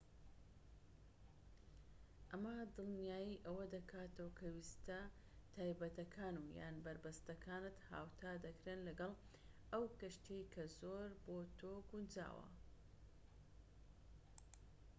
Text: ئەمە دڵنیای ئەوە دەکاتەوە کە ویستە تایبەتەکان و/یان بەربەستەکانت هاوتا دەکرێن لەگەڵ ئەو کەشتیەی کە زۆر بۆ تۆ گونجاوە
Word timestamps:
ئەمە 2.29 2.55
دڵنیای 2.75 3.41
ئەوە 3.45 3.65
دەکاتەوە 3.75 4.31
کە 4.37 4.47
ویستە 4.55 4.99
تایبەتەکان 5.53 6.35
و/یان 6.39 6.75
بەربەستەکانت 6.85 7.77
هاوتا 7.89 8.31
دەکرێن 8.45 8.79
لەگەڵ 8.87 9.13
ئەو 9.71 9.83
کەشتیەی 9.99 10.49
کە 10.53 10.63
زۆر 10.79 11.07
بۆ 11.25 11.37
تۆ 11.59 11.73
گونجاوە 11.89 12.47